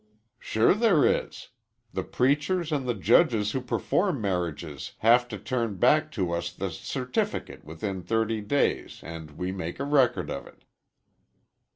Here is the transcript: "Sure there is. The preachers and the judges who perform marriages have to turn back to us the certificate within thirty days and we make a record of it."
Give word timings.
"Sure 0.39 0.73
there 0.73 1.05
is. 1.05 1.49
The 1.93 2.01
preachers 2.03 2.71
and 2.71 2.87
the 2.89 2.95
judges 2.95 3.51
who 3.51 3.61
perform 3.61 4.19
marriages 4.19 4.93
have 5.05 5.27
to 5.27 5.37
turn 5.37 5.75
back 5.75 6.11
to 6.13 6.31
us 6.31 6.51
the 6.51 6.71
certificate 6.71 7.63
within 7.63 8.01
thirty 8.01 8.41
days 8.41 9.01
and 9.03 9.37
we 9.37 9.51
make 9.51 9.79
a 9.79 9.85
record 9.85 10.31
of 10.31 10.47
it." 10.47 10.63